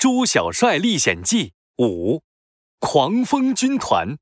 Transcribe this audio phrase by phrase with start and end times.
[0.00, 2.22] 猪小帅历险记五：
[2.78, 4.16] 狂风军团。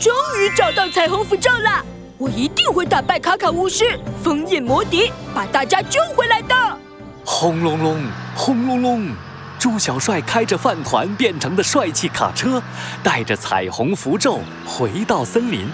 [0.00, 1.86] 终于找到彩虹符咒了！
[2.18, 6.78] 我一定会打败卡卡巫师、封印魔笛，把大家救回来的。
[7.24, 8.04] 轰隆隆，
[8.34, 9.14] 轰隆隆！
[9.56, 12.60] 朱小帅开着饭团变成的帅气卡车，
[13.04, 15.64] 带着彩虹符咒回到森林，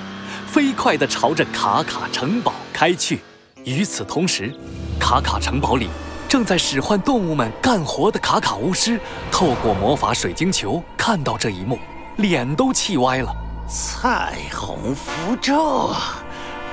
[0.46, 3.20] 飞快地朝着卡卡城堡开去。
[3.64, 4.54] 与此同时，
[5.00, 5.88] 卡卡城堡里
[6.29, 9.00] 正在使唤动物们干活的卡卡巫师，
[9.32, 11.79] 透过魔法水晶球看到这一幕，
[12.16, 13.34] 脸都气歪了。
[13.66, 15.90] 彩虹符咒！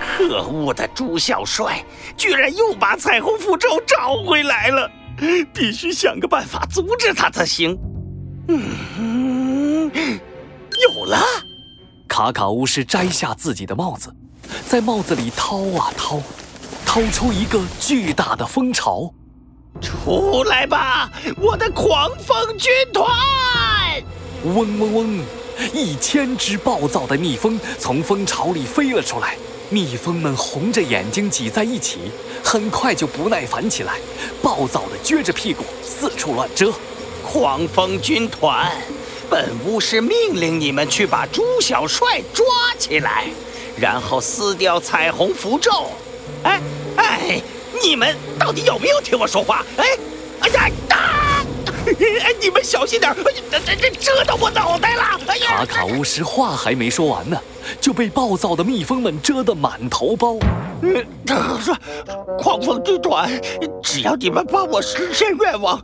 [0.02, 1.82] 可恶的猪小帅，
[2.18, 4.92] 居然又把彩虹符咒找回来了！
[5.54, 7.80] 必须想个办法阻止他才行。
[8.50, 9.90] 嗯，
[10.82, 11.18] 有了！
[12.10, 14.14] 卡卡巫师摘下自己的帽子，
[14.68, 16.22] 在帽子里掏啊掏，
[16.86, 19.10] 掏出一个巨大的蜂巢。
[19.82, 23.08] 出来吧，我的狂风军团！
[24.44, 25.20] 嗡嗡嗡，
[25.74, 29.36] 一千只暴躁的蜜蜂从蜂巢里飞了出来。
[29.70, 32.12] 蜜蜂们红着眼睛挤在一起，
[32.44, 33.96] 很快就不耐烦起来，
[34.42, 36.72] 暴躁地撅着屁股四处乱蛰。
[37.24, 38.72] 狂风军团，
[39.30, 42.46] 本巫师命令你们去把猪小帅抓
[42.78, 43.26] 起来，
[43.78, 45.90] 然后撕掉彩虹符咒。
[46.44, 46.62] 哎
[46.96, 47.42] 哎，
[47.84, 49.66] 你们到底有没有听我说话？
[49.78, 49.86] 哎
[50.42, 50.70] 哎呀！
[52.24, 53.16] 哎，你们小心点！
[53.52, 55.04] 这这这蛰到我脑袋了！
[55.28, 55.58] 哎呀！
[55.60, 57.40] 卡卡巫师话还没说完呢，
[57.80, 60.36] 就被暴躁的蜜蜂们蛰得满头包。
[60.82, 61.06] 嗯，
[61.62, 61.78] 说
[62.40, 63.30] 狂风军团，
[63.84, 65.80] 只要你们帮我实现愿望，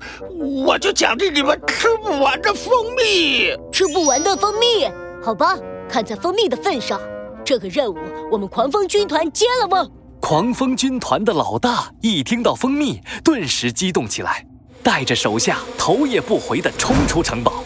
[0.65, 3.55] 我就奖励你们吃不完的蜂蜜。
[3.71, 4.89] 吃不完的蜂蜜？
[5.23, 5.55] 好吧，
[5.87, 6.99] 看在蜂蜜的份上，
[7.45, 7.97] 这个任务
[8.31, 9.87] 我们狂风军团接了吗？
[10.21, 14.45] 狂风军团的老大一听到蜂蜜，顿时激动起来。
[14.83, 17.63] 带着手下头也不回地冲出城堡，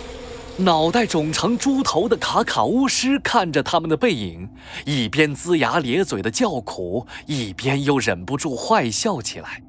[0.58, 4.50] 脑袋肿成猪头的卡卡巫师看着他们的背影，
[4.86, 9.62] 一边龇牙咧嘴的叫苦，一边又忍不住坏笑起来。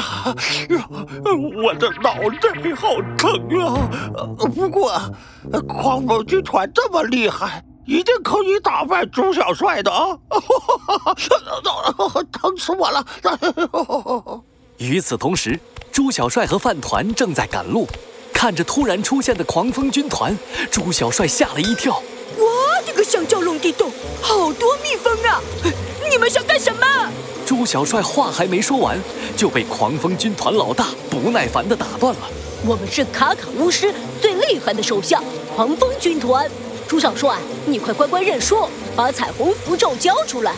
[0.00, 0.34] 啊，
[1.64, 3.30] 我的脑袋好疼
[3.64, 3.88] 啊！
[4.54, 5.00] 不过，
[5.68, 10.16] 狂风军团这么厉害，一定可以打败猪小帅的啊！
[12.32, 13.04] 疼死我了！
[14.78, 15.58] 与此同时。
[15.90, 17.86] 猪小帅和饭团正在赶路，
[18.32, 20.36] 看着突然出现的狂风军团，
[20.70, 22.02] 猪小帅吓了一跳。
[22.38, 23.90] 我的个香蕉龙地洞，
[24.22, 25.38] 好多蜜蜂啊！
[26.10, 26.86] 你们想干什么？
[27.44, 28.98] 猪小帅话还没说完，
[29.36, 32.20] 就被狂风军团老大不耐烦地打断了。
[32.64, 35.22] 我们是卡卡巫师最厉害的手下，
[35.54, 36.50] 狂风军团。
[36.92, 40.52] 猪小帅，你快乖乖认输，把彩虹符咒交出来，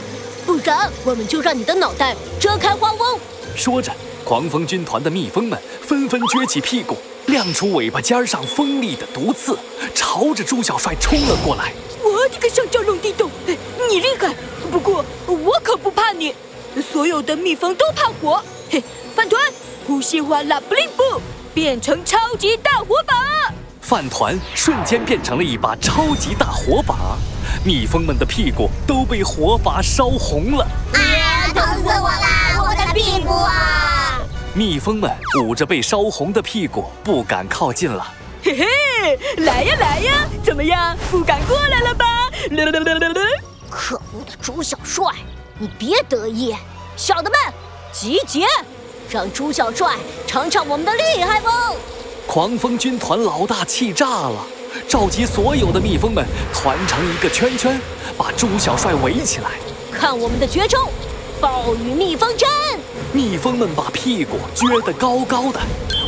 [0.45, 3.21] 不然我们就让你的脑袋遮开花翁。
[3.55, 3.93] 说着。
[4.25, 6.97] 狂风军团的蜜蜂们纷纷撅起屁股，
[7.27, 9.57] 亮出尾巴尖上锋利的毒刺，
[9.95, 11.73] 朝着朱小帅冲了过来。
[12.03, 13.31] 我的个香蕉龙地洞，
[13.89, 14.35] 你厉害，
[14.73, 16.35] 不过我可不怕你。
[16.93, 18.43] 所有的蜜蜂都怕火。
[18.69, 18.83] 嘿，
[19.15, 19.41] 饭团，
[19.87, 21.21] 呼吸花啦布灵布，
[21.55, 23.55] 变成超级大火把。
[23.95, 27.17] 饭团瞬间变成了一把超级大火把，
[27.65, 30.67] 蜜蜂们的屁股都被火把烧红了。
[30.95, 30.99] 啊，
[31.55, 32.61] 疼死我啦！
[32.61, 34.21] 我的屁股啊！
[34.53, 35.09] 蜜蜂们
[35.41, 38.05] 捂着被烧红的屁股，不敢靠近了。
[38.43, 42.05] 嘿嘿，来呀来呀，怎么样，不敢过来了吧？
[43.71, 45.05] 可恶的猪小帅，
[45.57, 46.53] 你别得意！
[46.97, 47.39] 小的们，
[47.93, 48.45] 集结，
[49.09, 49.95] 让猪小帅
[50.27, 51.71] 尝尝我们的厉害吧！
[52.27, 54.45] 狂风军团老大气炸了，
[54.89, 57.81] 召集所有的蜜蜂们团成一个圈圈，
[58.17, 59.51] 把猪小帅围起来，
[59.93, 60.89] 看我们的绝招——
[61.41, 62.49] 暴雨蜜蜂针！
[63.13, 65.61] 蜜蜂们把屁股撅得高高的，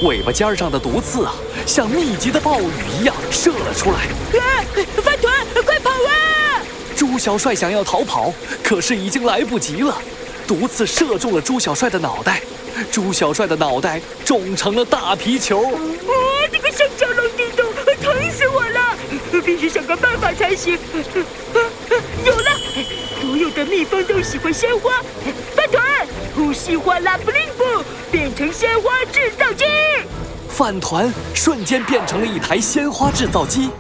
[0.05, 1.35] 尾巴尖上的毒刺啊，
[1.67, 4.07] 像密集的暴雨一样射了出来。
[4.41, 4.65] 啊
[5.05, 5.33] 饭团，
[5.65, 6.63] 快跑啊！
[6.97, 8.33] 猪小帅想要逃跑，
[8.65, 9.97] 可是已经来不及了。
[10.47, 12.41] 毒刺射中了猪小帅的脑袋，
[12.91, 15.61] 猪小帅的脑袋肿成了大皮球。
[15.61, 17.67] 我这个香蕉龙地洞，
[18.03, 18.97] 疼死我了！
[19.45, 20.79] 必须想个办法才行。
[22.25, 22.51] 有了，
[23.21, 25.03] 所有的蜜蜂都喜欢鲜花。
[25.55, 25.83] 饭团。
[26.35, 27.65] 呼吸哗啦布灵布，
[28.11, 29.65] 变成鲜花制造机。
[30.51, 33.71] 饭团瞬间变成了一台鲜花制造机，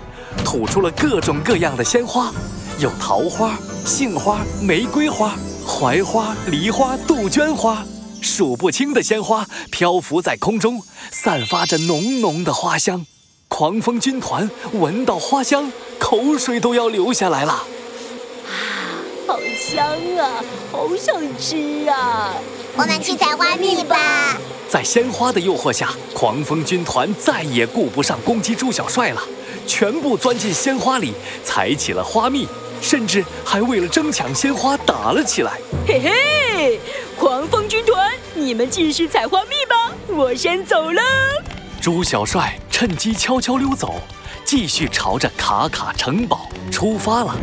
[0.42, 2.32] 吐出了各种各样的鲜花，
[2.78, 7.84] 有桃花、杏花、玫瑰花、槐花、梨花、杜鹃花，
[8.20, 13.06] 数不清的鲜花漂浮在空中，散发着浓浓的花香。
[13.48, 17.52] 狂风军团闻到花香，口水都要流下来了。
[17.52, 17.64] 啊
[19.26, 19.84] 好香
[20.18, 22.34] 啊，好想吃啊！
[22.76, 24.38] 我们去采花蜜吧。
[24.68, 29.22] 在鲜花的诱惑下，狂风军团再也顾不上攻击猪小帅了，
[29.66, 32.46] 全部钻进鲜花里采起了花蜜，
[32.80, 35.58] 甚至还为了争抢鲜花打了起来。
[35.86, 36.80] 嘿嘿，
[38.46, 41.02] 你们继续采花蜜吧，我先走了。
[41.80, 44.00] 猪小帅趁机悄悄溜走，
[44.44, 47.36] 继续朝着卡卡城堡出发了。